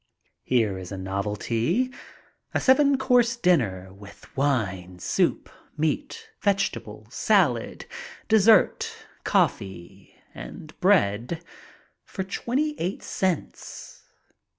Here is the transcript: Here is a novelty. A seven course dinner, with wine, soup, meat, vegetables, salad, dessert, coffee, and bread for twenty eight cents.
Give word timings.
Here 0.41 0.79
is 0.79 0.91
a 0.91 0.97
novelty. 0.97 1.91
A 2.55 2.59
seven 2.59 2.97
course 2.97 3.35
dinner, 3.35 3.93
with 3.93 4.35
wine, 4.35 4.97
soup, 4.97 5.47
meat, 5.77 6.27
vegetables, 6.41 7.13
salad, 7.13 7.85
dessert, 8.27 8.97
coffee, 9.23 10.15
and 10.33 10.73
bread 10.79 11.43
for 12.03 12.23
twenty 12.23 12.73
eight 12.79 13.03
cents. 13.03 14.01